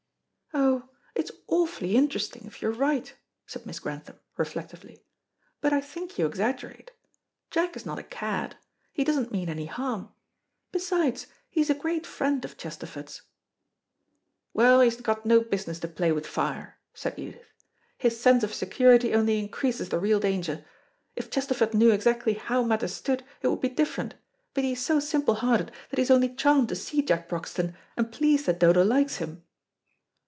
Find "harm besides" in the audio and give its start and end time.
9.67-11.27